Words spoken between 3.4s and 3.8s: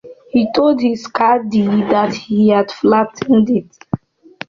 it.